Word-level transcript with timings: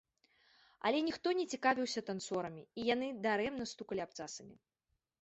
Але 0.89 0.99
ніхто 1.09 1.27
не 1.41 1.45
цікавіўся 1.57 2.05
танцорамі, 2.09 2.67
і 2.79 2.89
яны 2.93 3.13
дарэмна 3.29 3.73
стукалі 3.77 4.01
абцасамі. 4.11 4.55